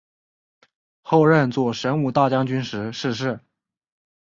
[1.03, 3.39] 后任左神武大将军时逝世。